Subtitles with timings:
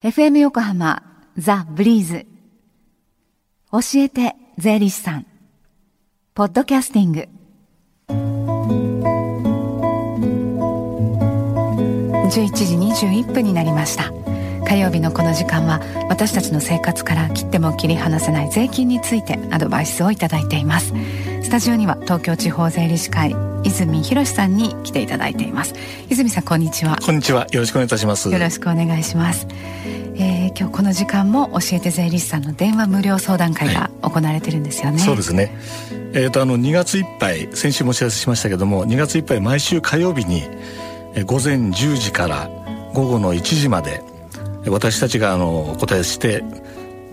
[0.00, 1.02] FM 横浜
[1.36, 2.24] ザ・ブリーズ。
[3.72, 5.26] 教えて税理士さん。
[6.34, 7.28] ポッドキャスティング。
[12.28, 12.76] 11時
[13.08, 14.12] 21分になりました。
[14.68, 20.92] 火曜日のこの時間は私たちの生活から切っても切り離せない税金についてアドバイスをいただいています。
[21.42, 25.74] スタジオには東京地方税理士会泉博さんに来ていただいています。
[26.08, 26.96] 泉さんこんにちは。
[27.04, 27.46] こんにちは。
[27.50, 28.30] よろしくお願いいたします。
[28.30, 29.46] よろしくお願いします。
[30.20, 35.56] えー、今日この時間も教えて税理士さんの電話無料相談会が行われてるんですよね、はい、そうですね。
[36.12, 40.42] えっ、ー、とあの2月いっぱい先週もお知らせしましたけども2月いっぱい毎週火曜日に
[41.26, 42.50] 午前10時から
[42.94, 44.02] 午後の1時まで
[44.66, 46.42] 私たちがあのお答えして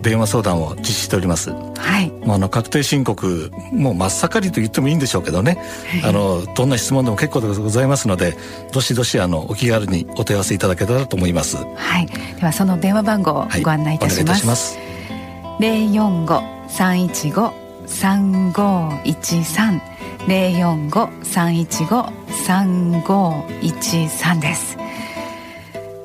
[0.01, 1.51] 電話相談を実施しております。
[1.51, 2.11] はい。
[2.25, 5.57] まあ、あの確定申告もう真っ盛りと言ってもいいんでしょうけどね。
[6.01, 8.37] はい、あのどんな質問でも結構でございますので、
[8.71, 11.57] どしどしあのお気軽にお問い合わせいただけたらと思います。
[11.57, 12.07] はい。
[12.07, 14.77] ではその電話番号をご案内いたします。
[14.77, 17.53] はい、零四五三一五
[17.87, 19.81] 三五一三
[20.27, 22.05] 零四五三一五
[22.45, 24.77] 三五一三です。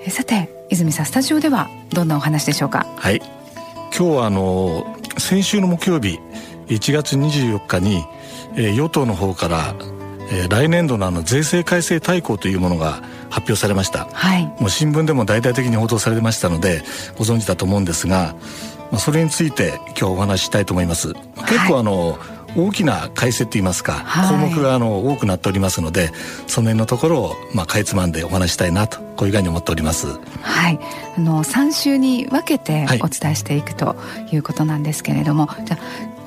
[0.09, 2.87] さて泉さんスタジオではどんなお話でしょうか？
[2.97, 3.21] はい。
[3.97, 6.19] 今日はあの先週の木曜日
[6.69, 8.05] 1月24日に、
[8.57, 9.75] えー、与党の方から、
[10.31, 16.83] えー、来年度のあの税制改正大綱というものが発表されました、はい、もう新聞でも大々的に報道されましたので
[17.19, 18.35] ご存知だと思うんですが、
[18.91, 21.15] まあ、それについて今日お話ししたいと思います。
[21.49, 26.11] 結構あの、はい大きな改正といいますか、はい、項目があの多くなっておりますので
[26.47, 30.07] その辺のところをまあかいつまんでお話したいなとこういうふうに思っております。
[30.43, 30.79] はい。
[31.17, 33.97] あの3週に分けてお伝えしていくと
[34.33, 35.79] いうことなんですけれども、はい、じゃ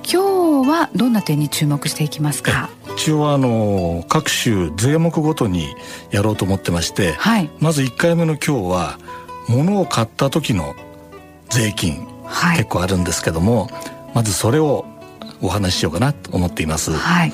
[0.03, 2.69] 今日はどんな点に注目していきますか？
[2.95, 5.75] 一応あの各種税目ごとに
[6.11, 8.99] やろうと思ってまして、はい、まず1回目の今日は
[9.47, 10.75] 物を買った時の
[11.49, 13.69] 税金、はい、結構あるんですけども
[14.13, 14.85] まずそれを
[15.43, 16.91] お話ししようかなと思っています。
[16.91, 17.33] はい。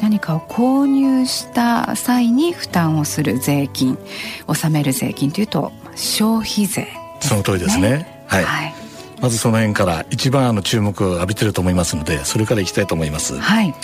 [0.00, 3.98] 何かを購入した際に負担をする税金、
[4.46, 8.24] 納める税金というと消費税、ね、その通りですね。
[8.26, 8.44] はい。
[8.44, 8.74] はい、
[9.20, 13.38] まずその辺から一番あの注目を浴びてると思いますので、それからいきたいと思います。
[13.38, 13.74] はい。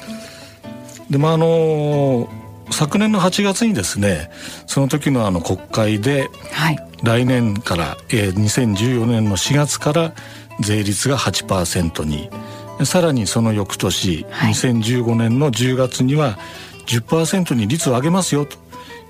[1.10, 2.28] でまああの
[2.70, 4.30] 昨年の8月にですね
[4.66, 10.14] その時のあの国会で、はい、来年から、えー、2014年の4月から
[10.60, 12.30] 税率が8%に
[12.84, 16.38] さらにその翌年、はい、2015年の10月には
[16.86, 18.56] 10%に率を上げますよと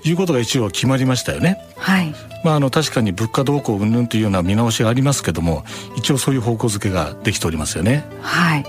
[0.07, 1.59] いうことが一応決まりましたよね。
[1.75, 2.13] はい。
[2.43, 8.05] まああの確かに物価動向云々というような見直しがありますけども、一応そういう方向づけができておりますよね。
[8.21, 8.65] はい。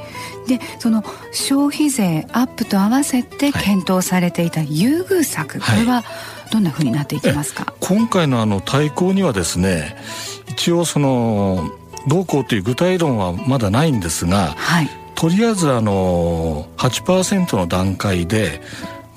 [0.49, 6.03] でその消費税アップと合わせて検討されていた優遇策、はい、これは
[6.51, 7.75] どんなふうになっていきますか？
[7.81, 9.97] 今回のあの対抗にはですね、
[10.49, 11.71] 一応その
[12.09, 18.61] どうこうという具体論はまだないんですが、はい、とりあえずあの8%の段階で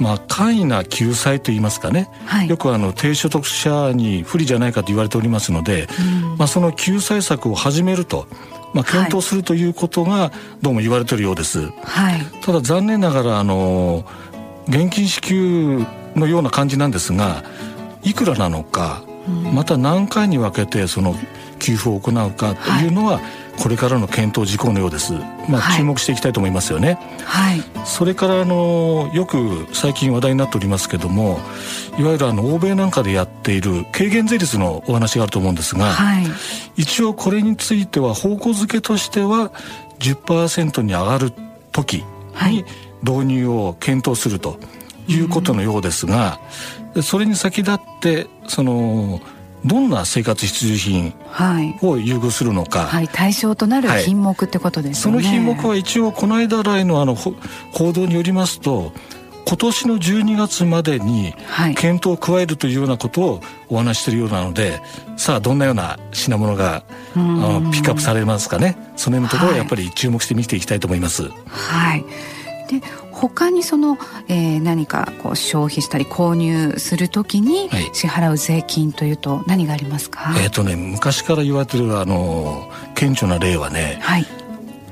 [0.01, 5.87] まあ、簡易な救済といいますかね、はい、よくあの低所得者に不利じゃないかと言われておりますので、
[6.23, 8.25] うん、まあ、その救済策を始めると、
[8.73, 10.31] まあ、検討するということが
[10.63, 14.03] どうも言われているようです、はい、ただ残念ながらあの
[14.67, 15.85] 現金支給
[16.15, 17.43] のような感じなんですが
[18.01, 21.15] いくらなのか、うん、また何回に分けてその
[21.61, 25.13] 給付を行うかというのは、はいこれからの検討事項のようです。
[25.47, 26.97] まあ、注目していきたいと思いますよね。
[27.23, 27.61] はい。
[27.85, 31.39] それからあのよく最近話題になっておりますけども、
[31.99, 36.25] いわゆるあの欧米なんかでやっている軽減税率のお話があると思うんですが、はい、
[36.75, 39.51] 一応これについては方向づけとしては
[39.99, 41.31] 10%に上がる
[41.71, 42.03] 時
[42.49, 42.65] に
[43.03, 44.57] 導入を検討すると
[45.07, 46.39] いうことのようですが、
[47.03, 49.21] それに先立ってその
[49.65, 51.13] どんな生活必需品
[51.81, 57.35] を優遇するのか、はい、はい、対象となる品目ってことですね、はい、その品目は一応この間来のあの報
[57.93, 58.91] 道によりますと
[59.45, 61.33] 今年の12月までに
[61.75, 64.81] 検討を加えるというようなことをお話しているようなので、
[65.17, 66.83] さあどんなような品物が
[67.13, 68.77] ピックアップされますかね。
[68.95, 71.29] その辺のところをやっぱり注目して見ていきたいと思います。
[71.47, 72.05] はい、
[72.79, 73.97] で他にその、
[74.29, 84.25] えー、何かこう消費したり購入するときに支払う税金というと何がありますか、はい、えっ、ー、とね昔から言われてるあの顕著な例はね、はい、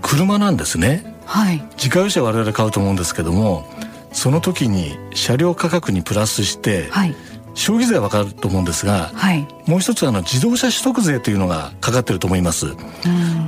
[0.01, 3.63] 車なんですね、はい、自家用車我々買うと思うんですけども
[4.11, 7.15] その時に車両価格にプラスして、はい、
[7.54, 12.68] 消費税は分かると思うんですが、はい、もう一つあの自動車取得税というのがかかってると思います。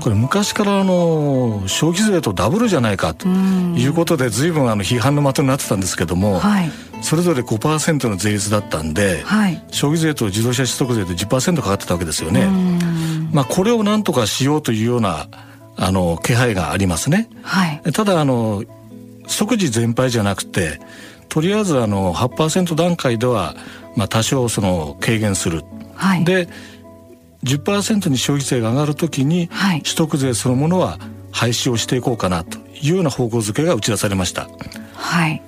[0.01, 6.71] これ昔からあの消費税とダブルじゃないかということで随分あの批判の的になってたんですけども、はい、
[7.01, 12.47] それぞれ5%の税率だったんで、はい、消費税と自動車取得税で10%かかってたわけですよね。
[13.31, 15.27] まあ、これを何とかしようというような
[15.77, 17.29] あの気配がありますね。
[17.43, 18.63] はい、ただあの
[19.27, 20.81] 即時全廃じゃなくて
[21.31, 23.55] とりあえずあの8%段階では、
[23.95, 25.63] まあ、多少その軽減する。
[25.95, 26.47] はい、で
[27.43, 30.99] 10%に消費税が上がるときに、はい、取得税そのものは
[31.31, 34.47] 廃止をしていこうかなというような方向づけが打ち出されました。
[34.95, 35.41] はい。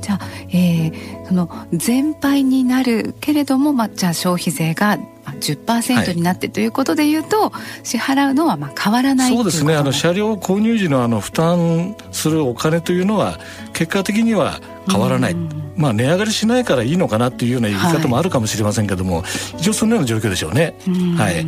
[0.00, 9.76] じゃあ、えー、その全廃になるけれども、まあ、じゃあ消費税が10%になってということでいうと、はい、支払うのはまあ変わらないそうですね。
[9.76, 13.38] あの車両購入時のあの負担するお金というのは
[13.72, 15.36] 結果的には変わらない、
[15.80, 19.24] まあ、値上がりしないからいいのかなっていうような言い方もあるかもしれませんけども、はい、
[19.58, 20.74] 一応そのような状況でしょうね。
[21.16, 21.46] はい、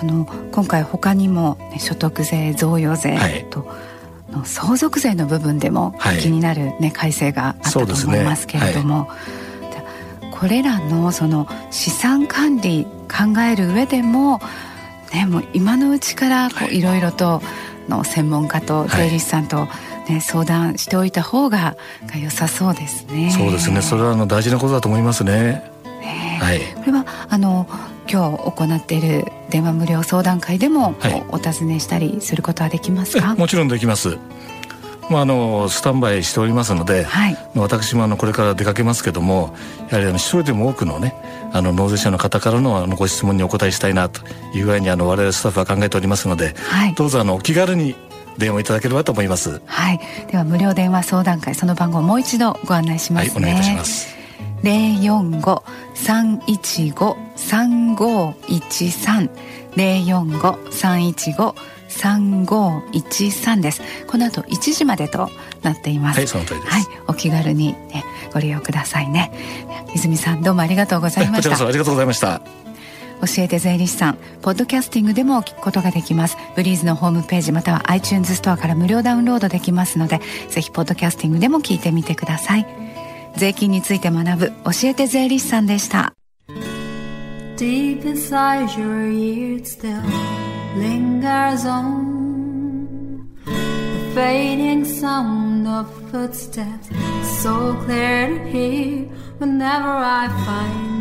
[0.00, 3.16] あの今回他にも、ね、所得税増用税
[3.50, 3.88] と、はい。
[4.32, 9.08] の相続税の部分でも気になるね、はい、改正があったと思いますけれども、
[10.38, 14.40] これらのその資産管理考える上でも,、
[15.12, 17.42] ね、もう今のうちからいろいろと
[17.88, 19.66] の専門家と税理士さんと、
[20.08, 21.76] ね、相談しておいた方が
[22.20, 23.30] 良さそうですね。
[23.30, 23.82] そうですね。
[23.82, 25.62] それはあの大事なことだと思いますね。
[26.00, 27.66] ねはい、これはあの
[28.10, 30.94] 今日行っている電話無料相談会でも
[31.28, 34.18] お尋ねしたりすることはできますか、もちろんできます。
[35.10, 39.56] まあ、あのスタンバイしておりますので、はい、私もあのこれから出かけますけども
[39.88, 41.14] やはりあの一人でも多くのね
[41.52, 44.20] あの納税者の方からのあのご質問にお答えしたいなと
[44.54, 47.96] いう具合にあの我々スタッフは考えておりますので、はい、どうぞあのお気軽に
[48.38, 49.60] 電話いただければと思います。
[49.66, 50.00] はい。
[50.30, 54.16] では無料電話相談会その番号もう一度ご案内します、ね、はい、お願いいたします。
[54.62, 55.62] 零四五
[55.94, 59.28] 三一五三五一三。
[59.76, 61.54] 零四五三一五
[61.88, 63.82] 3513です。
[64.06, 65.30] この後1時までと
[65.62, 66.18] なっています。
[66.18, 69.32] はいその通りです、はい、お気軽に、ね、ご利用くださいね。
[69.94, 71.42] 泉さんどうもありがとうございました。
[71.42, 72.67] こちらこそありがとうございました
[73.20, 76.36] 教えて税理士さんポッドキャスティングでも聞くことができます。
[76.56, 82.66] ブリーズのホームページまたは iTunes ストアから無料ダウンロードできますのでぜひポッドキャスティングでも聞いてみてください。
[83.36, 86.14] 税金について学ぶ教えて税理士さんでした。
[87.56, 90.00] Deep inside your ears still
[90.76, 93.52] lingers on the
[94.14, 96.88] fading sound of footsteps
[97.42, 100.97] so clear to hear whenever I find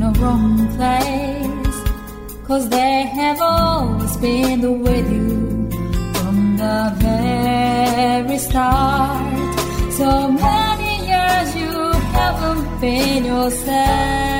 [0.00, 1.78] in a wrong place.
[2.46, 5.70] Cause they have always been with you
[6.14, 9.92] from the very start.
[9.92, 11.74] So many years you
[12.16, 14.39] haven't been yourself.